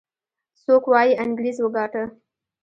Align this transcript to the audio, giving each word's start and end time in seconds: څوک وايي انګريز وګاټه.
څوک 0.63 0.83
وايي 0.91 1.13
انګريز 1.23 1.57
وګاټه. 1.61 2.03